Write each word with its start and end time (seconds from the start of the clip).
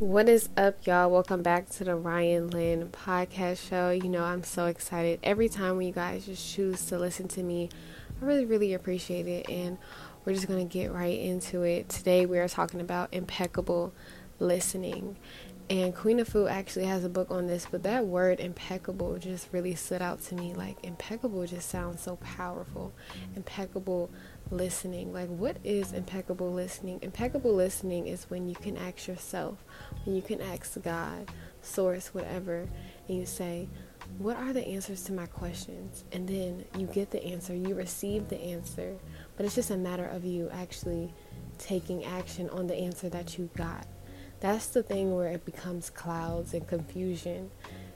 What 0.00 0.30
is 0.30 0.48
up, 0.56 0.86
y'all? 0.86 1.10
Welcome 1.10 1.42
back 1.42 1.68
to 1.72 1.84
the 1.84 1.94
Ryan 1.94 2.48
Lynn 2.48 2.88
podcast 2.88 3.68
show. 3.68 3.90
You 3.90 4.08
know, 4.08 4.24
I'm 4.24 4.42
so 4.42 4.64
excited 4.64 5.20
every 5.22 5.50
time 5.50 5.76
when 5.76 5.86
you 5.86 5.92
guys 5.92 6.24
just 6.24 6.54
choose 6.54 6.86
to 6.86 6.98
listen 6.98 7.28
to 7.28 7.42
me. 7.42 7.68
I 8.18 8.24
really, 8.24 8.46
really 8.46 8.72
appreciate 8.72 9.26
it. 9.26 9.50
And 9.50 9.76
we're 10.24 10.32
just 10.32 10.48
going 10.48 10.66
to 10.66 10.72
get 10.72 10.90
right 10.90 11.20
into 11.20 11.64
it. 11.64 11.90
Today, 11.90 12.24
we 12.24 12.38
are 12.38 12.48
talking 12.48 12.80
about 12.80 13.10
impeccable 13.12 13.92
listening. 14.38 15.18
And 15.70 15.94
Queen 15.94 16.18
Afua 16.18 16.50
actually 16.50 16.86
has 16.86 17.04
a 17.04 17.08
book 17.08 17.30
on 17.30 17.46
this, 17.46 17.64
but 17.70 17.84
that 17.84 18.04
word 18.04 18.40
impeccable 18.40 19.16
just 19.18 19.46
really 19.52 19.76
stood 19.76 20.02
out 20.02 20.20
to 20.22 20.34
me. 20.34 20.52
Like, 20.52 20.76
impeccable 20.82 21.46
just 21.46 21.68
sounds 21.68 22.02
so 22.02 22.16
powerful. 22.16 22.92
Impeccable 23.36 24.10
listening. 24.50 25.12
Like, 25.12 25.28
what 25.28 25.58
is 25.62 25.92
impeccable 25.92 26.52
listening? 26.52 26.98
Impeccable 27.02 27.54
listening 27.54 28.08
is 28.08 28.28
when 28.28 28.48
you 28.48 28.56
can 28.56 28.76
ask 28.76 29.06
yourself, 29.06 29.64
when 30.04 30.16
you 30.16 30.22
can 30.22 30.40
ask 30.40 30.82
God, 30.82 31.30
source, 31.62 32.12
whatever, 32.12 32.68
and 33.06 33.18
you 33.18 33.24
say, 33.24 33.68
What 34.18 34.38
are 34.38 34.52
the 34.52 34.66
answers 34.66 35.04
to 35.04 35.12
my 35.12 35.26
questions? 35.26 36.02
And 36.10 36.28
then 36.28 36.64
you 36.76 36.88
get 36.88 37.12
the 37.12 37.24
answer, 37.24 37.54
you 37.54 37.76
receive 37.76 38.28
the 38.28 38.40
answer, 38.40 38.96
but 39.36 39.46
it's 39.46 39.54
just 39.54 39.70
a 39.70 39.76
matter 39.76 40.06
of 40.06 40.24
you 40.24 40.50
actually 40.52 41.14
taking 41.58 42.04
action 42.04 42.50
on 42.50 42.66
the 42.66 42.74
answer 42.74 43.08
that 43.10 43.38
you 43.38 43.48
got. 43.56 43.86
That's 44.40 44.66
the 44.66 44.82
thing 44.82 45.14
where 45.14 45.28
it 45.28 45.44
becomes 45.44 45.90
clouds 45.90 46.54
and 46.54 46.66
confusion 46.66 47.50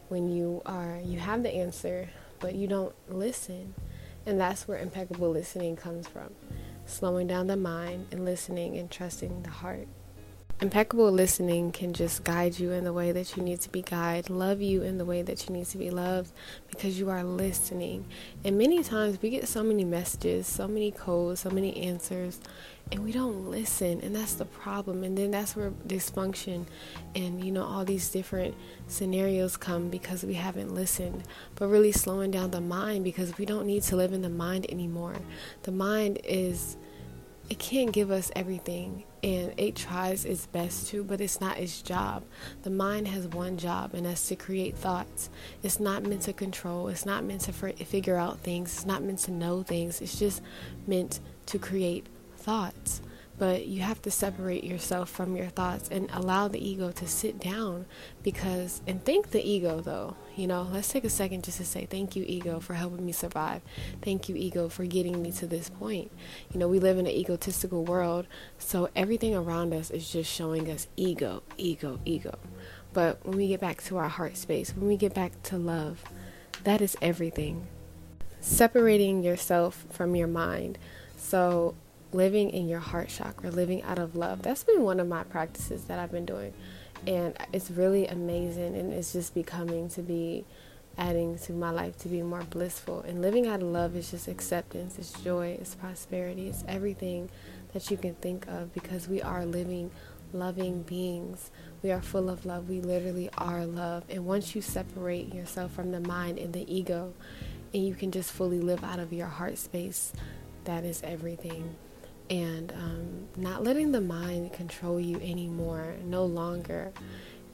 when 0.08 0.30
you 0.30 0.60
are 0.66 1.00
you 1.02 1.18
have 1.18 1.42
the 1.42 1.50
answer 1.54 2.10
but 2.38 2.54
you 2.54 2.68
don't 2.68 2.94
listen 3.08 3.74
and 4.26 4.38
that's 4.38 4.68
where 4.68 4.78
impeccable 4.78 5.30
listening 5.30 5.76
comes 5.76 6.06
from 6.06 6.30
slowing 6.86 7.26
down 7.26 7.46
the 7.46 7.56
mind 7.56 8.06
and 8.12 8.24
listening 8.24 8.76
and 8.76 8.90
trusting 8.90 9.42
the 9.42 9.50
heart. 9.50 9.88
Impeccable 10.64 11.12
listening 11.12 11.72
can 11.72 11.92
just 11.92 12.24
guide 12.24 12.58
you 12.58 12.72
in 12.72 12.84
the 12.84 12.92
way 12.94 13.12
that 13.12 13.36
you 13.36 13.42
need 13.42 13.60
to 13.60 13.68
be 13.68 13.82
guided, 13.82 14.30
love 14.30 14.62
you 14.62 14.80
in 14.80 14.96
the 14.96 15.04
way 15.04 15.20
that 15.20 15.46
you 15.46 15.54
need 15.54 15.66
to 15.66 15.76
be 15.76 15.90
loved 15.90 16.32
because 16.70 16.98
you 16.98 17.10
are 17.10 17.22
listening. 17.22 18.06
And 18.44 18.56
many 18.56 18.82
times 18.82 19.20
we 19.20 19.28
get 19.28 19.46
so 19.46 19.62
many 19.62 19.84
messages, 19.84 20.46
so 20.46 20.66
many 20.66 20.90
codes, 20.90 21.40
so 21.40 21.50
many 21.50 21.76
answers, 21.76 22.40
and 22.90 23.04
we 23.04 23.12
don't 23.12 23.50
listen. 23.50 24.00
And 24.00 24.16
that's 24.16 24.36
the 24.36 24.46
problem. 24.46 25.04
And 25.04 25.18
then 25.18 25.32
that's 25.32 25.54
where 25.54 25.70
dysfunction 25.86 26.64
and, 27.14 27.44
you 27.44 27.52
know, 27.52 27.64
all 27.64 27.84
these 27.84 28.08
different 28.08 28.54
scenarios 28.86 29.58
come 29.58 29.90
because 29.90 30.24
we 30.24 30.32
haven't 30.32 30.74
listened. 30.74 31.24
But 31.56 31.68
really 31.68 31.92
slowing 31.92 32.30
down 32.30 32.52
the 32.52 32.62
mind 32.62 33.04
because 33.04 33.36
we 33.36 33.44
don't 33.44 33.66
need 33.66 33.82
to 33.82 33.96
live 33.96 34.14
in 34.14 34.22
the 34.22 34.30
mind 34.30 34.64
anymore. 34.70 35.16
The 35.64 35.72
mind 35.72 36.20
is 36.24 36.78
it 37.50 37.58
can't 37.58 37.92
give 37.92 38.10
us 38.10 38.30
everything 38.34 39.04
and 39.22 39.52
it 39.56 39.76
tries 39.76 40.24
its 40.24 40.46
best 40.46 40.88
to 40.88 41.04
but 41.04 41.20
it's 41.20 41.40
not 41.40 41.58
its 41.58 41.82
job. 41.82 42.24
The 42.62 42.70
mind 42.70 43.08
has 43.08 43.26
one 43.28 43.56
job 43.58 43.94
and 43.94 44.06
that's 44.06 44.28
to 44.28 44.36
create 44.36 44.76
thoughts. 44.76 45.30
It's 45.62 45.78
not 45.80 46.02
meant 46.04 46.22
to 46.22 46.32
control. 46.32 46.88
It's 46.88 47.06
not 47.06 47.24
meant 47.24 47.42
to 47.42 47.52
figure 47.52 48.16
out 48.16 48.40
things. 48.40 48.74
It's 48.74 48.86
not 48.86 49.02
meant 49.02 49.20
to 49.20 49.30
know 49.30 49.62
things. 49.62 50.00
It's 50.00 50.18
just 50.18 50.42
meant 50.86 51.20
to 51.46 51.58
create 51.58 52.06
thoughts 52.36 53.00
but 53.36 53.66
you 53.66 53.82
have 53.82 54.00
to 54.02 54.10
separate 54.10 54.62
yourself 54.62 55.10
from 55.10 55.36
your 55.36 55.48
thoughts 55.48 55.88
and 55.90 56.08
allow 56.12 56.46
the 56.46 56.66
ego 56.66 56.90
to 56.92 57.06
sit 57.06 57.40
down 57.40 57.84
because 58.22 58.80
and 58.86 59.04
thank 59.04 59.30
the 59.30 59.42
ego 59.42 59.80
though 59.80 60.16
you 60.36 60.46
know 60.46 60.68
let's 60.72 60.88
take 60.88 61.04
a 61.04 61.10
second 61.10 61.42
just 61.42 61.58
to 61.58 61.64
say 61.64 61.86
thank 61.86 62.14
you 62.14 62.24
ego 62.28 62.60
for 62.60 62.74
helping 62.74 63.04
me 63.04 63.12
survive. 63.12 63.62
Thank 64.02 64.28
you 64.28 64.36
ego 64.36 64.68
for 64.68 64.84
getting 64.84 65.22
me 65.22 65.32
to 65.32 65.46
this 65.46 65.68
point. 65.68 66.10
You 66.52 66.60
know 66.60 66.68
we 66.68 66.78
live 66.78 66.98
in 66.98 67.06
an 67.06 67.12
egotistical 67.12 67.84
world 67.84 68.26
so 68.58 68.88
everything 68.94 69.34
around 69.34 69.72
us 69.72 69.90
is 69.90 70.10
just 70.10 70.30
showing 70.30 70.70
us 70.70 70.86
ego 70.96 71.42
ego 71.56 71.98
ego. 72.04 72.38
But 72.92 73.24
when 73.26 73.36
we 73.36 73.48
get 73.48 73.60
back 73.60 73.82
to 73.84 73.96
our 73.96 74.08
heart 74.08 74.36
space 74.36 74.74
when 74.76 74.86
we 74.86 74.96
get 74.96 75.14
back 75.14 75.42
to 75.44 75.58
love 75.58 76.04
that 76.62 76.80
is 76.80 76.96
everything. 77.02 77.66
Separating 78.40 79.22
yourself 79.22 79.86
from 79.90 80.14
your 80.14 80.28
mind. 80.28 80.78
So 81.16 81.74
living 82.14 82.50
in 82.50 82.68
your 82.68 82.80
heart 82.80 83.08
chakra, 83.08 83.50
living 83.50 83.82
out 83.82 83.98
of 83.98 84.14
love. 84.14 84.42
That's 84.42 84.64
been 84.64 84.82
one 84.82 85.00
of 85.00 85.08
my 85.08 85.24
practices 85.24 85.84
that 85.84 85.98
I've 85.98 86.12
been 86.12 86.24
doing. 86.24 86.54
And 87.06 87.36
it's 87.52 87.70
really 87.70 88.06
amazing 88.06 88.76
and 88.76 88.92
it's 88.92 89.12
just 89.12 89.34
becoming 89.34 89.88
to 89.90 90.02
be 90.02 90.46
adding 90.96 91.36
to 91.36 91.52
my 91.52 91.70
life 91.70 91.98
to 91.98 92.08
be 92.08 92.22
more 92.22 92.44
blissful. 92.44 93.00
And 93.02 93.20
living 93.20 93.46
out 93.48 93.60
of 93.60 93.68
love 93.68 93.96
is 93.96 94.12
just 94.12 94.28
acceptance, 94.28 94.96
it's 94.96 95.12
joy, 95.22 95.58
it's 95.60 95.74
prosperity, 95.74 96.48
it's 96.48 96.64
everything 96.68 97.30
that 97.72 97.90
you 97.90 97.96
can 97.96 98.14
think 98.14 98.46
of 98.46 98.72
because 98.72 99.08
we 99.08 99.20
are 99.20 99.44
living 99.44 99.90
loving 100.32 100.82
beings. 100.82 101.50
We 101.82 101.92
are 101.92 102.02
full 102.02 102.28
of 102.28 102.44
love. 102.44 102.68
We 102.68 102.80
literally 102.80 103.30
are 103.38 103.64
love. 103.64 104.04
And 104.08 104.26
once 104.26 104.54
you 104.54 104.62
separate 104.62 105.32
yourself 105.32 105.72
from 105.72 105.92
the 105.92 106.00
mind 106.00 106.38
and 106.38 106.52
the 106.52 106.74
ego 106.74 107.14
and 107.72 107.86
you 107.86 107.94
can 107.94 108.10
just 108.10 108.32
fully 108.32 108.60
live 108.60 108.82
out 108.82 108.98
of 108.98 109.12
your 109.12 109.28
heart 109.28 109.58
space, 109.58 110.12
that 110.64 110.84
is 110.84 111.02
everything 111.04 111.76
and 112.34 112.72
um, 112.72 113.28
not 113.36 113.62
letting 113.62 113.92
the 113.92 114.00
mind 114.00 114.52
control 114.52 114.98
you 114.98 115.16
anymore, 115.18 115.94
no 116.04 116.24
longer, 116.24 116.92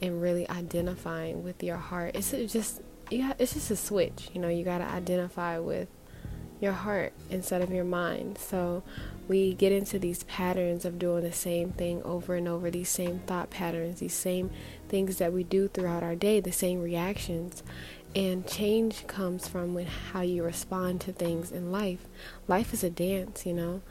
and 0.01 0.19
really 0.19 0.49
identifying 0.49 1.43
with 1.43 1.61
your 1.61 1.77
heart. 1.77 2.15
It's 2.15 2.31
just 2.31 2.81
yeah, 3.11 3.33
it's 3.37 3.53
just 3.53 3.69
a 3.69 3.75
switch. 3.75 4.29
You 4.33 4.41
know, 4.41 4.47
you 4.47 4.63
got 4.63 4.79
to 4.79 4.85
identify 4.85 5.59
with 5.59 5.87
your 6.59 6.71
heart 6.71 7.13
instead 7.29 7.61
of 7.61 7.71
your 7.71 7.83
mind. 7.83 8.39
So 8.39 8.81
we 9.27 9.53
get 9.53 9.71
into 9.71 9.99
these 9.99 10.23
patterns 10.23 10.83
of 10.83 10.97
doing 10.97 11.23
the 11.23 11.31
same 11.31 11.71
thing 11.73 12.01
over 12.01 12.35
and 12.35 12.47
over, 12.47 12.71
these 12.71 12.89
same 12.89 13.19
thought 13.19 13.51
patterns, 13.51 13.99
these 13.99 14.13
same 14.13 14.49
things 14.89 15.17
that 15.17 15.31
we 15.31 15.43
do 15.43 15.67
throughout 15.67 16.01
our 16.01 16.15
day, 16.15 16.39
the 16.39 16.51
same 16.51 16.81
reactions. 16.81 17.61
And 18.15 18.47
change 18.47 19.05
comes 19.07 19.47
from 19.47 19.73
when 19.73 19.85
how 19.85 20.21
you 20.21 20.43
respond 20.43 21.01
to 21.01 21.11
things 21.11 21.51
in 21.51 21.71
life. 21.71 22.07
Life 22.47 22.73
is 22.73 22.83
a 22.83 22.89
dance, 22.89 23.45
you 23.45 23.53
know 23.53 23.81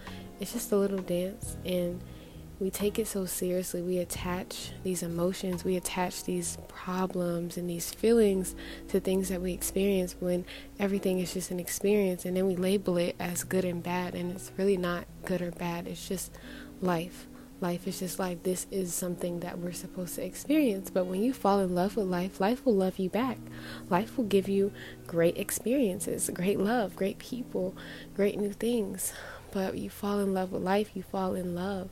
it's 0.40 0.54
just 0.54 0.72
a 0.72 0.76
little 0.76 0.98
dance 0.98 1.56
and 1.64 2.02
we 2.58 2.70
take 2.70 2.98
it 2.98 3.06
so 3.06 3.24
seriously. 3.24 3.80
We 3.80 3.98
attach 3.98 4.72
these 4.82 5.02
emotions, 5.02 5.64
we 5.64 5.76
attach 5.76 6.24
these 6.24 6.58
problems 6.68 7.56
and 7.56 7.68
these 7.68 7.92
feelings 7.92 8.54
to 8.88 9.00
things 9.00 9.30
that 9.30 9.40
we 9.40 9.52
experience 9.52 10.14
when 10.20 10.44
everything 10.78 11.20
is 11.20 11.32
just 11.32 11.50
an 11.50 11.58
experience 11.58 12.26
and 12.26 12.36
then 12.36 12.46
we 12.46 12.56
label 12.56 12.98
it 12.98 13.16
as 13.18 13.44
good 13.44 13.64
and 13.64 13.82
bad 13.82 14.14
and 14.14 14.32
it's 14.32 14.52
really 14.58 14.76
not 14.76 15.06
good 15.24 15.40
or 15.40 15.50
bad. 15.52 15.86
It's 15.86 16.06
just 16.06 16.32
life. 16.82 17.26
Life 17.62 17.86
is 17.86 17.98
just 17.98 18.18
like 18.18 18.42
this 18.42 18.66
is 18.70 18.94
something 18.94 19.40
that 19.40 19.58
we're 19.58 19.72
supposed 19.72 20.14
to 20.14 20.24
experience. 20.24 20.88
But 20.90 21.06
when 21.06 21.22
you 21.22 21.34
fall 21.34 21.60
in 21.60 21.74
love 21.74 21.96
with 21.96 22.06
life, 22.06 22.40
life 22.40 22.64
will 22.64 22.74
love 22.74 22.98
you 22.98 23.10
back. 23.10 23.38
Life 23.90 24.16
will 24.16 24.24
give 24.24 24.48
you 24.48 24.72
great 25.06 25.36
experiences, 25.36 26.30
great 26.32 26.58
love, 26.58 26.96
great 26.96 27.18
people, 27.18 27.74
great 28.14 28.38
new 28.38 28.52
things. 28.52 29.12
But 29.52 29.78
you 29.78 29.90
fall 29.90 30.20
in 30.20 30.34
love 30.34 30.52
with 30.52 30.62
life, 30.62 30.90
you 30.94 31.02
fall 31.02 31.34
in 31.34 31.54
love, 31.54 31.90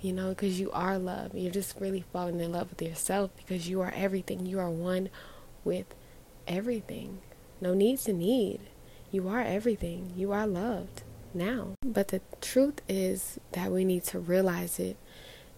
you 0.00 0.12
know, 0.12 0.30
because 0.30 0.58
you 0.58 0.70
are 0.70 0.98
love. 0.98 1.34
You're 1.34 1.52
just 1.52 1.78
really 1.80 2.04
falling 2.12 2.40
in 2.40 2.52
love 2.52 2.70
with 2.70 2.82
yourself 2.82 3.30
because 3.36 3.68
you 3.68 3.80
are 3.80 3.92
everything. 3.94 4.46
You 4.46 4.58
are 4.58 4.70
one 4.70 5.10
with 5.64 5.86
everything. 6.46 7.20
No 7.60 7.74
need 7.74 7.98
to 8.00 8.12
need. 8.12 8.60
You 9.10 9.28
are 9.28 9.40
everything. 9.40 10.12
You 10.16 10.32
are 10.32 10.46
loved 10.46 11.02
now. 11.34 11.74
But 11.84 12.08
the 12.08 12.20
truth 12.40 12.80
is 12.88 13.38
that 13.52 13.70
we 13.70 13.84
need 13.84 14.04
to 14.04 14.18
realize 14.18 14.78
it. 14.78 14.96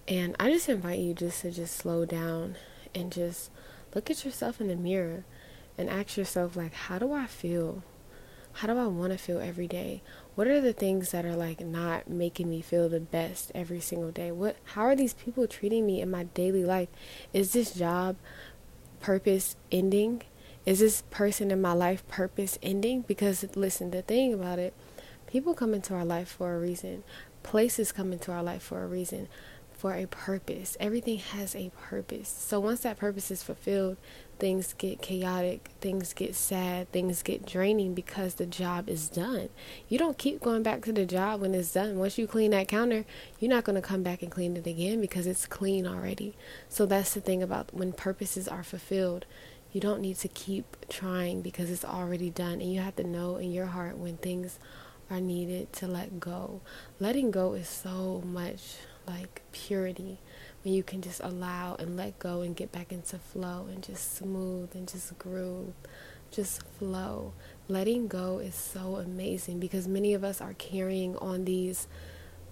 And 0.08 0.34
I 0.40 0.50
just 0.50 0.68
invite 0.68 0.98
you 0.98 1.14
just 1.14 1.42
to 1.42 1.50
just 1.50 1.76
slow 1.76 2.04
down 2.04 2.56
and 2.94 3.12
just 3.12 3.50
look 3.94 4.10
at 4.10 4.24
yourself 4.24 4.60
in 4.60 4.68
the 4.68 4.76
mirror 4.76 5.24
and 5.78 5.88
ask 5.88 6.16
yourself 6.16 6.56
like 6.56 6.74
how 6.74 6.98
do 6.98 7.12
I 7.12 7.26
feel? 7.26 7.82
How 8.54 8.68
do 8.68 8.78
I 8.78 8.86
want 8.86 9.12
to 9.12 9.18
feel 9.18 9.40
every 9.40 9.68
day? 9.68 10.02
what 10.40 10.48
are 10.48 10.62
the 10.62 10.72
things 10.72 11.10
that 11.10 11.26
are 11.26 11.36
like 11.36 11.60
not 11.60 12.08
making 12.08 12.48
me 12.48 12.62
feel 12.62 12.88
the 12.88 12.98
best 12.98 13.52
every 13.54 13.78
single 13.78 14.10
day? 14.10 14.32
What 14.32 14.56
how 14.72 14.82
are 14.82 14.96
these 14.96 15.12
people 15.12 15.46
treating 15.46 15.84
me 15.84 16.00
in 16.00 16.10
my 16.10 16.24
daily 16.24 16.64
life? 16.64 16.88
Is 17.34 17.52
this 17.52 17.74
job 17.74 18.16
purpose 19.00 19.54
ending? 19.70 20.22
Is 20.64 20.78
this 20.78 21.02
person 21.10 21.50
in 21.50 21.60
my 21.60 21.74
life 21.74 22.08
purpose 22.08 22.58
ending? 22.62 23.02
Because 23.02 23.44
listen 23.54 23.90
the 23.90 24.00
thing 24.00 24.32
about 24.32 24.58
it 24.58 24.72
people 25.26 25.52
come 25.52 25.74
into 25.74 25.92
our 25.92 26.06
life 26.06 26.28
for 26.28 26.54
a 26.54 26.58
reason. 26.58 27.04
Places 27.42 27.92
come 27.92 28.10
into 28.10 28.32
our 28.32 28.42
life 28.42 28.62
for 28.62 28.82
a 28.82 28.86
reason 28.86 29.28
for 29.80 29.94
a 29.94 30.06
purpose 30.06 30.76
everything 30.78 31.18
has 31.18 31.54
a 31.56 31.70
purpose 31.80 32.28
so 32.28 32.60
once 32.60 32.80
that 32.80 32.98
purpose 32.98 33.30
is 33.30 33.42
fulfilled 33.42 33.96
things 34.40 34.72
get 34.72 35.02
chaotic, 35.02 35.70
things 35.80 36.12
get 36.12 36.34
sad, 36.34 36.90
things 36.90 37.22
get 37.22 37.46
draining 37.46 37.94
because 37.94 38.34
the 38.34 38.46
job 38.46 38.88
is 38.88 39.08
done. 39.08 39.50
You 39.88 39.98
don't 39.98 40.18
keep 40.18 40.40
going 40.40 40.62
back 40.62 40.82
to 40.86 40.92
the 40.92 41.06
job 41.06 41.42
when 41.42 41.54
it's 41.54 41.72
done. 41.72 41.98
Once 41.98 42.18
you 42.18 42.26
clean 42.26 42.50
that 42.50 42.66
counter, 42.66 43.04
you're 43.38 43.50
not 43.50 43.64
going 43.64 43.80
to 43.80 43.86
come 43.86 44.02
back 44.02 44.22
and 44.22 44.32
clean 44.32 44.56
it 44.56 44.66
again 44.66 45.00
because 45.00 45.26
it's 45.26 45.46
clean 45.46 45.86
already. 45.86 46.34
So 46.68 46.86
that's 46.86 47.14
the 47.14 47.20
thing 47.20 47.42
about 47.42 47.72
when 47.72 47.92
purposes 47.92 48.48
are 48.48 48.64
fulfilled. 48.64 49.26
You 49.72 49.80
don't 49.80 50.00
need 50.00 50.16
to 50.16 50.28
keep 50.28 50.88
trying 50.88 51.42
because 51.42 51.70
it's 51.70 51.84
already 51.84 52.30
done. 52.30 52.54
And 52.60 52.72
you 52.72 52.80
have 52.80 52.96
to 52.96 53.04
know 53.04 53.36
in 53.36 53.52
your 53.52 53.66
heart 53.66 53.98
when 53.98 54.16
things 54.16 54.58
are 55.10 55.20
needed 55.20 55.72
to 55.74 55.86
let 55.86 56.18
go. 56.18 56.62
Letting 56.98 57.30
go 57.30 57.52
is 57.52 57.68
so 57.68 58.22
much 58.24 58.76
like 59.06 59.42
purity 59.52 60.18
when 60.62 60.74
you 60.74 60.82
can 60.82 61.00
just 61.00 61.20
allow 61.22 61.74
and 61.76 61.96
let 61.96 62.18
go 62.18 62.42
and 62.42 62.54
get 62.54 62.70
back 62.72 62.92
into 62.92 63.18
flow 63.18 63.66
and 63.70 63.82
just 63.82 64.16
smooth 64.16 64.70
and 64.74 64.88
just 64.88 65.18
groove, 65.18 65.72
just 66.30 66.62
flow. 66.78 67.32
Letting 67.68 68.08
go 68.08 68.38
is 68.38 68.54
so 68.54 68.96
amazing 68.96 69.58
because 69.58 69.88
many 69.88 70.12
of 70.12 70.24
us 70.24 70.40
are 70.40 70.54
carrying 70.54 71.16
on 71.16 71.44
these 71.44 71.88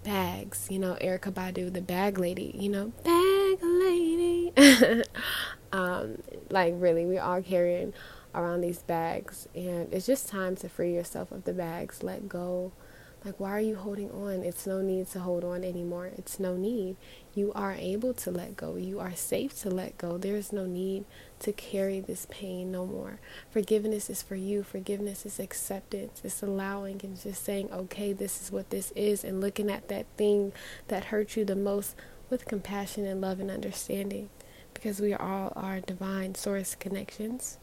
bags. 0.03 0.67
You 0.71 0.79
know, 0.79 0.97
Erykah 1.01 1.33
Badu, 1.33 1.71
the 1.71 1.81
bag 1.81 2.17
lady, 2.17 2.55
you 2.57 2.69
know, 2.69 2.87
bag 3.03 3.59
lady. 3.61 4.53
um, 5.71 6.21
like, 6.49 6.73
really, 6.77 7.05
we 7.05 7.17
are 7.17 7.41
carrying 7.41 7.93
around 8.33 8.61
these 8.61 8.79
bags, 8.83 9.47
and 9.55 9.91
it's 9.91 10.05
just 10.05 10.27
time 10.27 10.55
to 10.55 10.69
free 10.69 10.93
yourself 10.93 11.31
of 11.31 11.45
the 11.45 11.53
bags, 11.53 12.03
let 12.03 12.29
go 12.29 12.71
like, 13.25 13.39
why 13.39 13.51
are 13.51 13.59
you 13.59 13.75
holding 13.75 14.09
on? 14.11 14.43
It's 14.43 14.65
no 14.65 14.81
need 14.81 15.07
to 15.07 15.19
hold 15.19 15.43
on 15.43 15.63
anymore. 15.63 16.09
It's 16.17 16.39
no 16.39 16.55
need. 16.55 16.95
You 17.35 17.51
are 17.53 17.73
able 17.73 18.13
to 18.13 18.31
let 18.31 18.55
go. 18.55 18.75
You 18.75 18.99
are 18.99 19.13
safe 19.13 19.59
to 19.61 19.69
let 19.69 19.97
go. 19.97 20.17
There 20.17 20.35
is 20.35 20.53
no 20.53 20.65
need 20.65 21.05
to 21.39 21.51
carry 21.51 21.99
this 21.99 22.27
pain 22.29 22.71
no 22.71 22.85
more. 22.85 23.19
Forgiveness 23.51 24.09
is 24.09 24.21
for 24.21 24.35
you. 24.35 24.63
Forgiveness 24.63 25.25
is 25.25 25.39
acceptance. 25.39 26.21
It's 26.23 26.41
allowing 26.41 27.01
and 27.03 27.21
just 27.21 27.43
saying, 27.43 27.69
okay, 27.71 28.13
this 28.13 28.41
is 28.41 28.51
what 28.51 28.69
this 28.69 28.91
is, 28.95 29.23
and 29.23 29.41
looking 29.41 29.69
at 29.69 29.89
that 29.89 30.05
thing 30.15 30.53
that 30.87 31.05
hurt 31.05 31.35
you 31.35 31.43
the 31.43 31.55
most 31.55 31.95
with 32.29 32.45
compassion 32.45 33.05
and 33.05 33.19
love 33.19 33.39
and 33.39 33.51
understanding 33.51 34.29
because 34.73 35.01
we 35.01 35.13
all 35.13 35.51
are 35.55 35.81
divine 35.81 36.35
source 36.35 36.75
connections. 36.75 37.57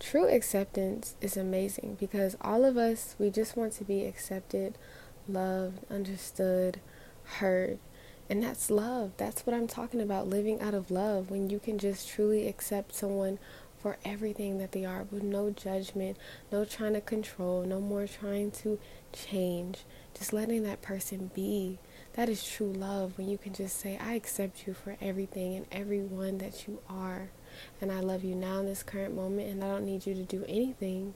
True 0.00 0.28
acceptance 0.28 1.14
is 1.20 1.36
amazing 1.36 1.96
because 1.98 2.36
all 2.40 2.64
of 2.64 2.76
us, 2.76 3.14
we 3.18 3.30
just 3.30 3.56
want 3.56 3.72
to 3.74 3.84
be 3.84 4.04
accepted, 4.04 4.76
loved, 5.28 5.80
understood, 5.90 6.80
heard. 7.24 7.78
And 8.28 8.42
that's 8.42 8.70
love. 8.70 9.12
That's 9.16 9.46
what 9.46 9.54
I'm 9.54 9.66
talking 9.66 10.00
about 10.00 10.28
living 10.28 10.60
out 10.60 10.74
of 10.74 10.90
love 10.90 11.30
when 11.30 11.50
you 11.50 11.58
can 11.58 11.78
just 11.78 12.08
truly 12.08 12.48
accept 12.48 12.94
someone 12.94 13.38
for 13.78 13.98
everything 14.04 14.58
that 14.58 14.72
they 14.72 14.84
are 14.84 15.04
with 15.10 15.22
no 15.22 15.50
judgment, 15.50 16.16
no 16.50 16.64
trying 16.64 16.94
to 16.94 17.02
control, 17.02 17.64
no 17.64 17.80
more 17.80 18.06
trying 18.06 18.50
to 18.50 18.78
change. 19.12 19.80
Just 20.16 20.32
letting 20.32 20.62
that 20.62 20.80
person 20.80 21.30
be. 21.34 21.78
That 22.14 22.28
is 22.28 22.48
true 22.48 22.72
love 22.72 23.18
when 23.18 23.28
you 23.28 23.36
can 23.36 23.52
just 23.52 23.78
say, 23.78 23.98
I 23.98 24.14
accept 24.14 24.66
you 24.66 24.72
for 24.72 24.96
everything 25.02 25.54
and 25.54 25.66
everyone 25.70 26.38
that 26.38 26.66
you 26.66 26.80
are 26.88 27.28
and 27.80 27.90
I 27.92 28.00
love 28.00 28.24
you 28.24 28.34
now 28.34 28.60
in 28.60 28.66
this 28.66 28.82
current 28.82 29.14
moment, 29.14 29.50
and 29.50 29.62
I 29.62 29.68
don't 29.68 29.86
need 29.86 30.06
you 30.06 30.14
to 30.14 30.22
do 30.22 30.44
anything 30.48 31.14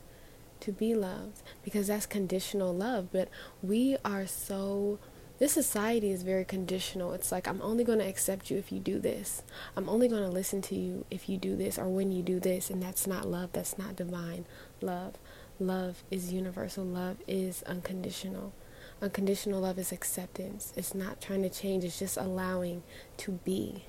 to 0.60 0.72
be 0.72 0.94
loved 0.94 1.42
because 1.62 1.86
that's 1.86 2.06
conditional 2.06 2.74
love. 2.74 3.08
But 3.12 3.28
we 3.62 3.96
are 4.04 4.26
so, 4.26 4.98
this 5.38 5.52
society 5.52 6.10
is 6.10 6.22
very 6.22 6.44
conditional. 6.44 7.12
It's 7.12 7.30
like, 7.30 7.46
I'm 7.46 7.62
only 7.62 7.84
going 7.84 8.00
to 8.00 8.08
accept 8.08 8.50
you 8.50 8.58
if 8.58 8.72
you 8.72 8.80
do 8.80 8.98
this, 8.98 9.42
I'm 9.76 9.88
only 9.88 10.08
going 10.08 10.22
to 10.22 10.28
listen 10.28 10.62
to 10.62 10.74
you 10.74 11.04
if 11.10 11.28
you 11.28 11.36
do 11.36 11.56
this 11.56 11.78
or 11.78 11.88
when 11.88 12.12
you 12.12 12.22
do 12.22 12.40
this, 12.40 12.70
and 12.70 12.82
that's 12.82 13.06
not 13.06 13.28
love, 13.28 13.50
that's 13.52 13.78
not 13.78 13.96
divine 13.96 14.46
love. 14.80 15.14
Love 15.60 16.04
is 16.10 16.32
universal, 16.32 16.84
love 16.84 17.16
is 17.26 17.62
unconditional. 17.64 18.52
Unconditional 19.00 19.60
love 19.60 19.78
is 19.78 19.92
acceptance. 19.92 20.72
It's 20.76 20.94
not 20.94 21.20
trying 21.20 21.42
to 21.42 21.48
change, 21.48 21.84
it's 21.84 21.98
just 21.98 22.16
allowing 22.16 22.82
to 23.18 23.32
be. 23.32 23.84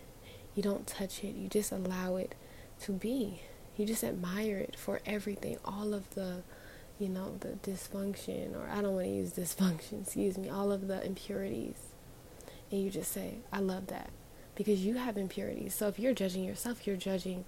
You 0.59 0.63
don't 0.63 0.85
touch 0.85 1.23
it, 1.23 1.35
you 1.35 1.47
just 1.47 1.71
allow 1.71 2.17
it 2.17 2.35
to 2.81 2.91
be. 2.91 3.39
You 3.77 3.85
just 3.85 4.03
admire 4.03 4.57
it 4.57 4.77
for 4.77 4.99
everything, 5.05 5.57
all 5.63 5.93
of 5.93 6.13
the, 6.15 6.43
you 6.99 7.07
know, 7.07 7.37
the 7.39 7.53
dysfunction, 7.65 8.53
or 8.57 8.69
I 8.69 8.81
don't 8.81 8.95
want 8.95 9.05
to 9.05 9.09
use 9.09 9.31
dysfunction, 9.39 10.01
excuse 10.01 10.37
me, 10.37 10.49
all 10.49 10.73
of 10.73 10.89
the 10.89 11.01
impurities. 11.01 11.77
And 12.69 12.83
you 12.83 12.89
just 12.89 13.13
say, 13.13 13.35
I 13.53 13.59
love 13.59 13.87
that. 13.87 14.09
Because 14.55 14.85
you 14.85 14.95
have 14.95 15.15
impurities. 15.15 15.75
So 15.75 15.87
if 15.87 15.97
you're 15.97 16.13
judging 16.13 16.43
yourself, 16.43 16.85
you're 16.85 16.97
judging, 16.97 17.45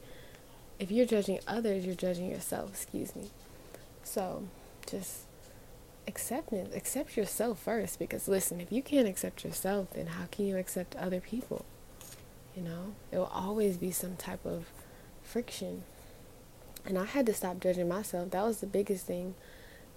if 0.80 0.90
you're 0.90 1.06
judging 1.06 1.40
others, 1.46 1.86
you're 1.86 1.96
judging 1.96 2.32
yourself, 2.32 2.70
excuse 2.70 3.14
me. 3.14 3.30
So 4.04 4.48
just 4.90 5.24
acceptance, 6.08 6.74
accept 6.74 7.18
yourself 7.18 7.60
first. 7.60 8.00
Because 8.00 8.30
listen, 8.30 8.62
if 8.62 8.72
you 8.72 8.82
can't 8.82 9.06
accept 9.06 9.44
yourself, 9.44 9.90
then 9.96 10.08
how 10.08 10.28
can 10.32 10.48
you 10.48 10.56
accept 10.56 10.96
other 10.96 11.20
people? 11.20 11.66
You 12.56 12.64
know, 12.64 12.94
it 13.12 13.18
will 13.18 13.32
always 13.34 13.78
be 13.78 13.92
some 13.92 14.16
type 14.18 14.46
of 14.46 14.66
friction. 15.24 15.84
And 16.86 16.98
I 16.98 17.06
had 17.06 17.26
to 17.28 17.34
stop 17.34 17.60
judging 17.60 17.88
myself. 17.88 18.32
That 18.32 18.44
was 18.44 18.60
the 18.60 18.68
biggest 18.68 19.06
thing 19.06 19.36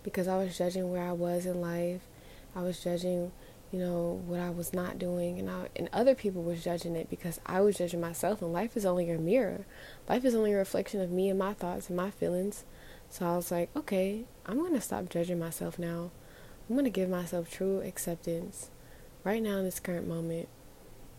because 0.03 0.29
I 0.29 0.37
was 0.37 0.57
judging 0.57 0.93
where 0.93 1.03
I 1.03 1.13
was 1.13 1.47
in 1.47 1.61
life. 1.61 2.03
I 2.55 2.63
was 2.63 2.83
judging, 2.83 3.33
you 3.73 3.81
know, 3.81 4.23
what 4.27 4.39
I 4.39 4.51
was 4.51 4.73
not 4.73 4.99
doing 4.99 5.41
and 5.41 5.51
I, 5.51 5.69
and 5.75 5.89
other 5.93 6.15
people 6.15 6.43
was 6.43 6.63
judging 6.63 6.95
it 6.95 7.11
because 7.11 7.41
I 7.47 7.61
was 7.61 7.79
judging 7.79 8.01
myself 8.01 8.41
and 8.41 8.53
life 8.53 8.77
is 8.77 8.87
only 8.87 9.11
a 9.11 9.19
mirror. 9.19 9.67
Life 10.09 10.25
is 10.25 10.35
only 10.35 10.53
a 10.53 10.59
reflection 10.59 11.01
of 11.01 11.11
me 11.11 11.29
and 11.31 11.39
my 11.39 11.55
thoughts 11.55 11.89
and 11.89 11.97
my 11.97 12.11
feelings. 12.11 12.65
So 13.09 13.27
I 13.27 13.37
was 13.37 13.51
like, 13.51 13.71
okay, 13.75 14.25
I'm 14.47 14.59
going 14.59 14.75
to 14.75 14.81
stop 14.81 15.09
judging 15.09 15.39
myself 15.39 15.79
now. 15.79 16.11
I'm 16.69 16.77
going 16.77 16.85
to 16.85 16.91
give 16.91 17.09
myself 17.09 17.51
true 17.51 17.81
acceptance 17.81 18.71
right 19.25 19.43
now 19.43 19.59
in 19.59 19.65
this 19.65 19.81
current 19.81 20.07
moment 20.07 20.49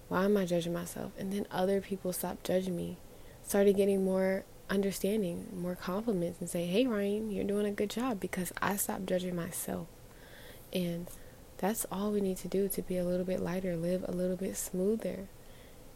why 0.08 0.26
am 0.26 0.38
I 0.38 0.46
judging 0.46 0.74
myself? 0.74 1.12
And 1.18 1.34
then 1.34 1.48
other 1.52 1.82
people 1.82 2.14
stopped 2.14 2.46
judging 2.46 2.76
me, 2.76 2.98
started 3.44 3.76
getting 3.76 4.06
more 4.06 4.46
understanding, 4.70 5.48
more 5.56 5.76
compliments, 5.76 6.40
and 6.40 6.50
say, 6.50 6.66
hey, 6.66 6.86
Ryan, 6.86 7.32
you're 7.32 7.44
doing 7.44 7.66
a 7.66 7.72
good 7.72 7.90
job 7.90 8.20
because 8.20 8.52
I 8.62 8.76
stopped 8.76 9.08
judging 9.08 9.36
myself. 9.36 9.88
And 10.74 11.08
that's 11.58 11.86
all 11.92 12.12
we 12.12 12.22
need 12.22 12.38
to 12.38 12.48
do 12.48 12.68
to 12.70 12.82
be 12.82 12.98
a 12.98 13.04
little 13.04 13.26
bit 13.26 13.40
lighter, 13.40 13.76
live 13.76 14.04
a 14.08 14.12
little 14.12 14.36
bit 14.36 14.58
smoother, 14.58 15.28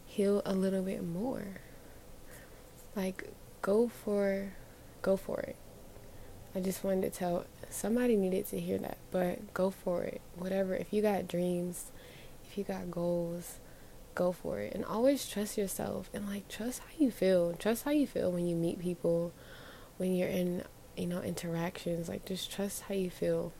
heal 0.06 0.42
a 0.44 0.54
little 0.54 0.82
bit 0.82 1.04
more. 1.04 1.60
Like, 2.96 3.28
go 3.62 3.88
for, 3.88 4.52
go 5.02 5.16
for 5.16 5.40
it. 5.40 5.56
I 6.54 6.60
just 6.60 6.82
wanted 6.82 7.12
to 7.12 7.16
tell 7.16 7.44
somebody 7.68 8.16
needed 8.16 8.48
to 8.48 8.58
hear 8.58 8.78
that, 8.78 8.98
but 9.12 9.54
go 9.54 9.70
for 9.70 10.02
it. 10.02 10.20
Whatever. 10.34 10.74
If 10.74 10.92
you 10.92 11.00
got 11.00 11.28
dreams, 11.28 11.92
if 12.44 12.58
you 12.58 12.64
got 12.64 12.90
goals, 12.90 13.58
go 14.14 14.32
for 14.32 14.60
it. 14.60 14.74
And 14.74 14.84
always 14.84 15.28
trust 15.28 15.58
yourself 15.58 16.10
and 16.12 16.28
like 16.28 16.48
trust 16.48 16.80
how 16.80 16.92
you 16.98 17.10
feel. 17.10 17.52
Trust 17.54 17.84
how 17.84 17.90
you 17.90 18.06
feel 18.06 18.30
when 18.30 18.46
you 18.46 18.56
meet 18.56 18.78
people 18.80 19.32
when 19.96 20.14
you're 20.14 20.28
in 20.28 20.64
you 20.96 21.06
know 21.06 21.22
interactions. 21.22 22.08
Like 22.08 22.24
just 22.24 22.52
trust 22.52 22.82
how 22.82 22.94
you 22.94 23.10
feel 23.10 23.52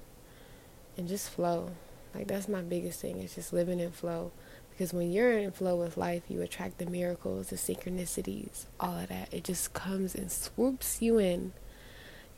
and 0.96 1.08
just 1.08 1.30
flow. 1.30 1.70
Like 2.14 2.26
that's 2.28 2.48
my 2.48 2.62
biggest 2.62 3.00
thing 3.00 3.18
is 3.18 3.34
just 3.34 3.52
living 3.52 3.80
in 3.80 3.90
flow. 3.92 4.32
Because 4.70 4.92
when 4.92 5.12
you're 5.12 5.36
in 5.38 5.52
flow 5.52 5.76
with 5.76 5.96
life 5.96 6.22
you 6.28 6.40
attract 6.40 6.78
the 6.78 6.86
miracles 6.86 7.50
the 7.50 7.56
synchronicities 7.56 8.64
all 8.78 8.98
of 8.98 9.08
that. 9.08 9.32
It 9.32 9.44
just 9.44 9.74
comes 9.74 10.14
and 10.14 10.32
swoops 10.32 11.02
you 11.02 11.18
in 11.18 11.52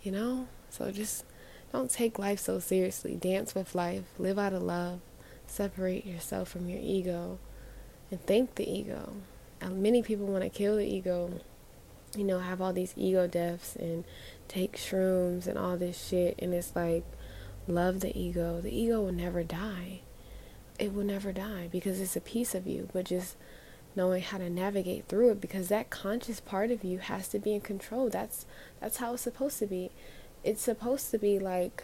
you 0.02 0.11
know? 0.11 0.49
So 0.71 0.90
just 0.90 1.25
don't 1.73 1.90
take 1.90 2.19
life 2.19 2.40
so 2.40 2.59
seriously. 2.59 3.16
Dance 3.16 3.54
with 3.54 3.75
life. 3.75 4.04
Live 4.19 4.38
out 4.38 4.52
of 4.52 4.62
love. 4.62 5.00
Separate 5.47 6.07
yourself 6.07 6.49
from 6.49 6.69
your 6.69 6.81
ego 6.81 7.38
and 8.12 8.25
thank 8.26 8.54
the 8.54 8.71
ego. 8.71 9.14
And 9.61 9.83
many 9.83 10.02
people 10.02 10.26
want 10.26 10.45
to 10.45 10.50
kill 10.50 10.76
the 10.76 10.87
ego, 10.87 11.40
you 12.14 12.25
know, 12.25 12.40
have 12.40 12.61
all 12.61 12.75
these 12.75 12.92
ego 12.95 13.26
deaths 13.26 13.75
and 13.75 14.04
take 14.49 14.76
shrooms 14.76 15.47
and 15.47 15.57
all 15.57 15.78
this 15.78 16.09
shit. 16.09 16.37
And 16.38 16.52
it's 16.52 16.76
like, 16.76 17.04
love 17.66 18.00
the 18.00 18.16
ego. 18.16 18.61
The 18.61 18.76
ego 18.76 19.00
will 19.00 19.12
never 19.12 19.42
die. 19.42 20.02
It 20.78 20.92
will 20.92 21.04
never 21.04 21.33
die 21.33 21.69
because 21.73 22.00
it's 22.00 22.16
a 22.16 22.21
piece 22.21 22.54
of 22.54 22.66
you, 22.66 22.88
but 22.92 23.07
just 23.07 23.37
knowing 23.97 24.23
how 24.23 24.38
to 24.38 24.50
navigate 24.50 25.07
through 25.07 25.31
it 25.31 25.40
because 25.40 25.69
that 25.69 25.90
conscious 25.90 26.40
part 26.40 26.71
of 26.71 26.85
you 26.85 26.99
has 26.99 27.28
to 27.28 27.38
be 27.38 27.54
in 27.54 27.61
control. 27.61 28.11
That's 28.11 28.47
that's 28.81 28.99
how 28.99 29.14
it's 29.14 29.23
supposed 29.23 29.59
to 29.61 29.66
be. 29.66 29.90
It's 30.45 30.62
supposed 30.62 31.11
to 31.12 31.19
be 31.19 31.38
like 31.38 31.83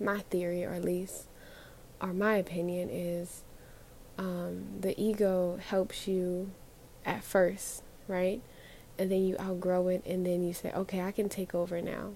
my 0.00 0.20
theory 0.30 0.64
or 0.64 0.72
at 0.72 0.84
least 0.84 1.24
or 2.00 2.12
my 2.12 2.36
opinion 2.36 2.88
is 2.90 3.42
um, 4.18 4.64
the 4.80 5.00
ego 5.00 5.58
helps 5.68 6.08
you 6.08 6.50
at 7.04 7.22
first, 7.22 7.82
right? 8.08 8.40
And 8.98 9.10
then 9.10 9.24
you 9.24 9.36
outgrow 9.38 9.88
it, 9.88 10.04
and 10.06 10.24
then 10.24 10.46
you 10.46 10.52
say, 10.54 10.72
okay, 10.72 11.02
I 11.02 11.12
can 11.12 11.28
take 11.28 11.54
over 11.54 11.80
now. 11.82 12.12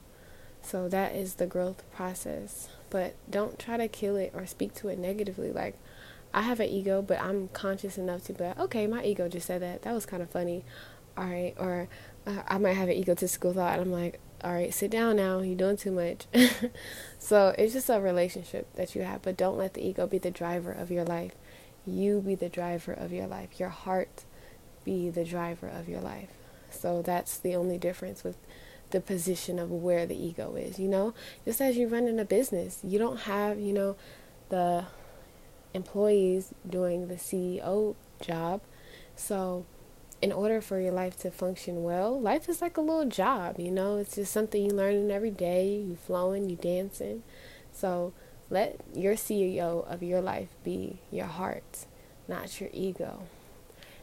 So 0.63 0.89
that 0.89 1.15
is 1.15 1.35
the 1.35 1.47
growth 1.47 1.83
process. 1.95 2.69
But 2.89 3.15
don't 3.31 3.59
try 3.59 3.77
to 3.77 3.89
kill 3.89 4.17
it 4.17 4.33
or 4.35 4.47
speak 4.47 4.75
to 4.77 4.89
it 4.89 4.99
negatively. 4.99 5.53
Like, 5.53 5.79
I 6.33 6.43
have 6.43 6.61
an 6.61 6.69
ego, 6.69 7.03
but 7.03 7.21
I'm 7.21 7.49
conscious 7.49 7.99
enough 7.99 8.25
to 8.25 8.33
be 8.33 8.45
like, 8.45 8.59
okay, 8.59 8.87
my 8.87 9.05
ego 9.05 9.29
just 9.29 9.47
said 9.47 9.63
that. 9.63 9.83
That 9.83 9.95
was 9.95 10.07
kind 10.07 10.23
of 10.23 10.31
funny. 10.31 10.65
All 11.17 11.25
right. 11.25 11.55
Or 11.59 11.89
uh, 12.27 12.43
I 12.49 12.59
might 12.59 12.75
have 12.75 12.89
an 12.89 12.95
egotistical 12.95 13.53
thought. 13.53 13.75
And 13.79 13.83
I'm 13.83 13.93
like, 13.93 14.21
all 14.43 14.53
right, 14.53 14.73
sit 14.73 14.91
down 14.91 15.17
now. 15.17 15.41
You're 15.41 15.57
doing 15.57 15.77
too 15.77 15.91
much. 15.93 16.27
so 17.19 17.55
it's 17.59 17.73
just 17.73 17.91
a 17.91 18.01
relationship 18.01 18.73
that 18.77 18.95
you 18.95 19.03
have, 19.03 19.23
but 19.23 19.37
don't 19.37 19.59
let 19.59 19.75
the 19.75 19.87
ego 19.87 20.07
be 20.07 20.19
the 20.19 20.31
driver 20.31 20.73
of 20.73 20.91
your 20.91 21.05
life 21.05 21.33
you 21.87 22.21
be 22.21 22.35
the 22.35 22.49
driver 22.49 22.93
of 22.93 23.13
your 23.13 23.27
life. 23.27 23.59
Your 23.59 23.69
heart 23.69 24.25
be 24.85 25.11
the 25.11 25.25
driver 25.25 25.69
of 25.69 25.89
your 25.89 26.01
life. 26.01 26.31
So 26.71 27.03
that's 27.03 27.39
the 27.39 27.55
only 27.55 27.79
difference 27.79 28.25
with 28.25 28.37
the 28.91 29.01
position 29.01 29.59
of 29.59 29.71
where 29.71 30.07
the 30.07 30.17
ego 30.17 30.57
is, 30.57 30.79
you 30.79 30.89
know? 30.89 31.15
Just 31.45 31.61
as 31.61 31.77
you 31.77 31.89
run 31.89 32.07
in 32.07 32.19
a 32.19 32.25
business, 32.25 32.81
you 32.83 32.99
don't 32.99 33.21
have, 33.21 33.59
you 33.59 33.73
know, 33.73 33.97
the 34.49 34.85
employees 35.75 36.53
doing 36.69 37.09
the 37.09 37.15
CEO 37.15 37.95
job. 38.21 38.61
So, 39.15 39.65
in 40.21 40.33
order 40.33 40.61
for 40.61 40.79
your 40.79 40.93
life 40.93 41.17
to 41.21 41.31
function 41.31 41.83
well, 41.83 42.21
life 42.21 42.49
is 42.49 42.61
like 42.61 42.77
a 42.77 42.83
little 42.83 43.09
job, 43.09 43.59
you 43.59 43.71
know? 43.71 43.97
It's 43.97 44.17
just 44.17 44.33
something 44.33 44.63
you 44.63 44.71
learning 44.71 45.11
every 45.11 45.31
day. 45.31 45.77
You 45.77 45.97
flowing, 45.97 46.51
you 46.51 46.57
dancing. 46.57 47.23
So, 47.73 48.13
let 48.51 48.81
your 48.93 49.15
CEO 49.15 49.87
of 49.87 50.03
your 50.03 50.21
life 50.21 50.49
be 50.65 50.99
your 51.11 51.27
heart, 51.27 51.87
not 52.27 52.61
your 52.61 52.69
ego. 52.73 53.23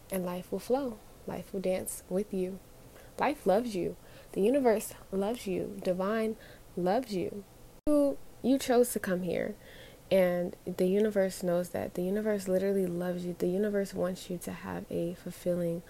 And 0.09 0.25
life 0.25 0.51
will 0.51 0.59
flow. 0.59 0.97
Life 1.27 1.51
will 1.51 1.59
dance 1.59 2.03
with 2.07 2.33
you. 2.33 2.59
Life 3.19 3.45
loves 3.45 3.75
you. 3.75 3.97
The 4.31 4.41
universe 4.41 4.93
loves 5.11 5.47
you. 5.47 5.77
Divine 5.83 6.37
loves 6.77 7.13
you. 7.13 7.43
You, 7.87 8.17
you 8.41 8.57
chose 8.57 8.93
to 8.93 8.99
come 8.99 9.23
here. 9.23 9.55
And 10.09 10.55
the 10.65 10.87
universe 10.87 11.43
knows 11.43 11.69
that. 11.69 11.95
The 11.95 12.03
universe 12.03 12.47
literally 12.47 12.85
loves 12.85 13.25
you. 13.25 13.35
The 13.37 13.47
universe 13.47 13.93
wants 13.93 14.29
you 14.29 14.37
to 14.37 14.51
have 14.51 14.85
a 14.89 15.15
fulfilling 15.15 15.83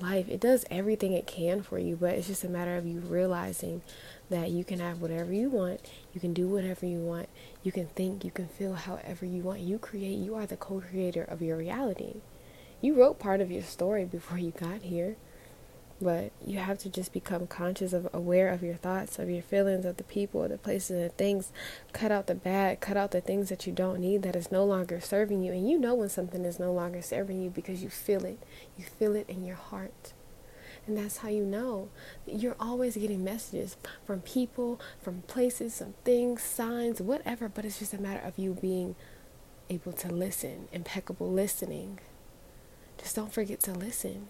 life. 0.00 0.28
It 0.28 0.40
does 0.40 0.64
everything 0.70 1.12
it 1.12 1.26
can 1.26 1.62
for 1.62 1.78
you, 1.78 1.96
but 1.96 2.14
it's 2.14 2.26
just 2.26 2.44
a 2.44 2.48
matter 2.48 2.76
of 2.76 2.86
you 2.86 3.00
realizing 3.00 3.82
that 4.28 4.50
you 4.50 4.64
can 4.64 4.78
have 4.78 5.00
whatever 5.00 5.32
you 5.32 5.50
want, 5.50 5.80
you 6.14 6.20
can 6.20 6.32
do 6.32 6.48
whatever 6.48 6.86
you 6.86 6.98
want, 6.98 7.28
you 7.62 7.72
can 7.72 7.86
think, 7.88 8.24
you 8.24 8.30
can 8.30 8.48
feel 8.48 8.74
however 8.74 9.26
you 9.26 9.42
want. 9.42 9.60
You 9.60 9.78
create, 9.78 10.18
you 10.18 10.34
are 10.34 10.46
the 10.46 10.56
co 10.56 10.80
creator 10.80 11.24
of 11.24 11.42
your 11.42 11.56
reality. 11.56 12.16
You 12.80 12.94
wrote 12.94 13.18
part 13.18 13.40
of 13.40 13.50
your 13.50 13.62
story 13.62 14.04
before 14.04 14.38
you 14.38 14.52
got 14.52 14.82
here, 14.82 15.16
but 16.00 16.32
you 16.44 16.58
have 16.58 16.78
to 16.78 16.88
just 16.88 17.12
become 17.12 17.46
conscious 17.46 17.92
of 17.92 18.08
aware 18.12 18.48
of 18.48 18.62
your 18.62 18.74
thoughts, 18.74 19.18
of 19.18 19.28
your 19.28 19.42
feelings, 19.42 19.84
of 19.84 19.96
the 19.96 20.04
people, 20.04 20.48
the 20.48 20.56
places 20.56 20.90
and 20.90 21.04
the 21.04 21.14
things. 21.14 21.52
Cut 21.92 22.10
out 22.10 22.26
the 22.26 22.34
bad, 22.34 22.80
cut 22.80 22.96
out 22.96 23.10
the 23.10 23.20
things 23.20 23.48
that 23.50 23.66
you 23.66 23.72
don't 23.72 24.00
need 24.00 24.22
that 24.22 24.36
is 24.36 24.50
no 24.50 24.64
longer 24.64 25.00
serving 25.00 25.42
you. 25.42 25.52
And 25.52 25.68
you 25.68 25.78
know 25.78 25.94
when 25.94 26.08
something 26.08 26.44
is 26.44 26.58
no 26.58 26.72
longer 26.72 27.02
serving 27.02 27.42
you 27.42 27.50
because 27.50 27.82
you 27.82 27.90
feel 27.90 28.24
it. 28.24 28.38
You 28.78 28.84
feel 28.84 29.14
it 29.14 29.28
in 29.28 29.44
your 29.44 29.56
heart. 29.56 30.14
And 30.86 30.96
that's 30.96 31.18
how 31.18 31.28
you 31.28 31.44
know. 31.44 31.90
You're 32.26 32.56
always 32.58 32.96
getting 32.96 33.22
messages 33.22 33.76
from 34.04 34.22
people, 34.22 34.80
from 35.02 35.22
places, 35.22 35.74
some 35.74 35.94
things, 36.04 36.42
signs, 36.42 37.00
whatever, 37.00 37.48
but 37.48 37.64
it's 37.64 37.78
just 37.78 37.94
a 37.94 38.00
matter 38.00 38.26
of 38.26 38.38
you 38.38 38.54
being 38.54 38.96
able 39.68 39.92
to 39.92 40.08
listen, 40.08 40.68
impeccable 40.72 41.30
listening. 41.30 42.00
Just 42.98 43.16
don't 43.16 43.32
forget 43.32 43.60
to 43.60 43.72
listen. 43.72 44.28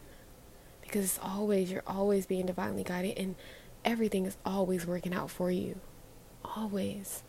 Because 0.90 1.04
it's 1.04 1.20
always, 1.23 1.70
you're 1.70 1.85
always 1.87 2.26
being 2.26 2.47
divinely 2.47 2.82
guided, 2.82 3.16
and 3.16 3.37
everything 3.85 4.26
is 4.26 4.37
always 4.44 4.88
working 4.88 5.14
out 5.14 5.30
for 5.30 5.49
you. 5.49 5.78
Always. 6.44 7.23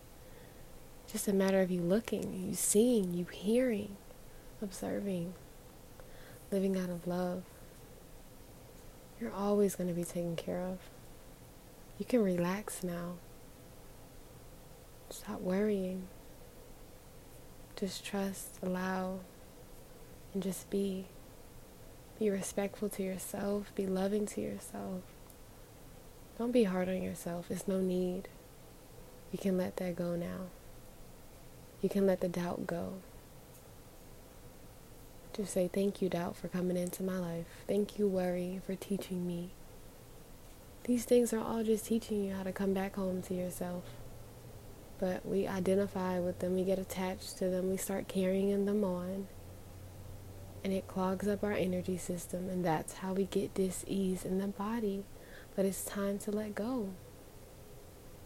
Just 1.06 1.28
a 1.28 1.32
matter 1.32 1.60
of 1.60 1.70
you 1.70 1.80
looking, 1.80 2.48
you 2.48 2.56
seeing, 2.56 3.14
you 3.14 3.24
hearing, 3.26 3.96
observing, 4.60 5.34
living 6.50 6.76
out 6.76 6.90
of 6.90 7.06
love. 7.06 7.44
You're 9.20 9.32
always 9.32 9.76
going 9.76 9.88
to 9.88 9.94
be 9.94 10.02
taken 10.02 10.34
care 10.34 10.60
of. 10.60 10.78
You 11.98 12.04
can 12.04 12.20
relax 12.20 12.82
now. 12.82 13.12
Stop 15.08 15.40
worrying. 15.40 16.08
Just 17.76 18.04
trust, 18.04 18.58
allow, 18.60 19.20
and 20.34 20.42
just 20.42 20.68
be. 20.68 21.06
Be 22.18 22.30
respectful 22.30 22.88
to 22.90 23.02
yourself. 23.02 23.72
Be 23.74 23.86
loving 23.86 24.26
to 24.26 24.40
yourself. 24.40 25.02
Don't 26.38 26.52
be 26.52 26.64
hard 26.64 26.88
on 26.88 27.02
yourself. 27.02 27.50
It's 27.50 27.68
no 27.68 27.80
need. 27.80 28.28
You 29.32 29.38
can 29.38 29.56
let 29.56 29.76
that 29.76 29.96
go 29.96 30.16
now. 30.16 30.46
You 31.80 31.88
can 31.88 32.06
let 32.06 32.20
the 32.20 32.28
doubt 32.28 32.66
go. 32.66 32.94
Just 35.32 35.54
say 35.54 35.68
thank 35.72 36.02
you, 36.02 36.10
doubt, 36.10 36.36
for 36.36 36.48
coming 36.48 36.76
into 36.76 37.02
my 37.02 37.18
life. 37.18 37.46
Thank 37.66 37.98
you, 37.98 38.06
worry, 38.06 38.60
for 38.66 38.74
teaching 38.74 39.26
me. 39.26 39.50
These 40.84 41.04
things 41.04 41.32
are 41.32 41.40
all 41.40 41.64
just 41.64 41.86
teaching 41.86 42.24
you 42.24 42.34
how 42.34 42.42
to 42.42 42.52
come 42.52 42.74
back 42.74 42.96
home 42.96 43.22
to 43.22 43.34
yourself. 43.34 43.84
But 44.98 45.24
we 45.24 45.46
identify 45.46 46.18
with 46.18 46.40
them, 46.40 46.54
we 46.54 46.64
get 46.64 46.78
attached 46.78 47.38
to 47.38 47.48
them, 47.48 47.70
we 47.70 47.76
start 47.76 48.08
carrying 48.08 48.66
them 48.66 48.84
on. 48.84 49.26
And 50.64 50.72
it 50.72 50.86
clogs 50.86 51.26
up 51.26 51.42
our 51.42 51.52
energy 51.52 51.96
system, 51.96 52.48
and 52.48 52.64
that's 52.64 52.94
how 52.94 53.12
we 53.12 53.24
get 53.24 53.54
dis-ease 53.54 54.24
in 54.24 54.38
the 54.38 54.46
body. 54.46 55.04
But 55.56 55.64
it's 55.64 55.84
time 55.84 56.18
to 56.20 56.30
let 56.30 56.54
go. 56.54 56.90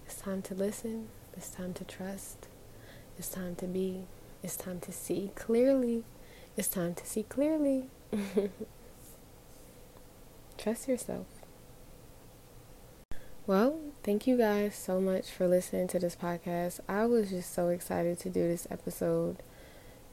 It's 0.05 0.17
time 0.17 0.43
to 0.43 0.55
listen. 0.55 1.09
It's 1.37 1.51
time 1.51 1.73
to 1.75 1.85
trust. 1.85 2.49
It's 3.19 3.29
time 3.29 3.55
to 3.57 3.67
be. 3.67 4.07
It's 4.43 4.57
time 4.57 4.81
to 4.81 4.93
see 4.93 5.31
clearly. 5.35 6.05
It's 6.57 6.69
time 6.69 6.95
to 6.95 7.07
see 7.07 7.23
clearly. 7.25 7.91
Trust 10.59 10.89
yourself. 10.89 11.27
Well, 13.47 13.81
thank 14.03 14.27
you 14.27 14.37
guys 14.37 14.75
so 14.75 15.01
much 15.01 15.31
for 15.31 15.47
listening 15.47 15.87
to 15.89 15.99
this 15.99 16.17
podcast. 16.17 16.81
I 16.89 17.07
was 17.07 17.31
just 17.31 17.55
so 17.55 17.69
excited 17.69 18.19
to 18.21 18.31
do 18.31 18.49
this 18.49 18.67
episode. 18.71 19.43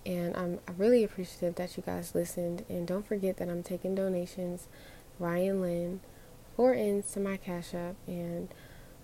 And 0.06 0.36
I'm 0.36 0.60
really 0.78 1.04
appreciative 1.04 1.56
that 1.56 1.78
you 1.78 1.84
guys 1.84 2.14
listened. 2.14 2.66
And 2.70 2.88
don't 2.88 3.08
forget 3.08 3.38
that 3.38 3.50
I'm 3.50 3.64
taking 3.64 3.96
donations. 3.96 4.68
Ryan 5.20 5.62
Lynn, 5.62 6.00
four 6.56 6.74
ends 6.74 7.12
to 7.14 7.20
my 7.20 7.38
Cash 7.38 7.74
App. 7.74 7.96
And 8.08 8.50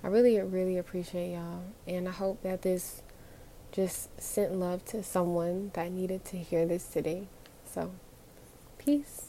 I 0.03 0.07
really, 0.07 0.39
really 0.39 0.77
appreciate 0.77 1.33
y'all. 1.33 1.63
And 1.87 2.07
I 2.07 2.11
hope 2.11 2.43
that 2.43 2.61
this 2.61 3.01
just 3.71 4.19
sent 4.19 4.55
love 4.55 4.83
to 4.85 5.03
someone 5.03 5.71
that 5.73 5.91
needed 5.91 6.25
to 6.25 6.37
hear 6.37 6.65
this 6.65 6.87
today. 6.87 7.27
So, 7.65 7.91
peace. 8.77 9.28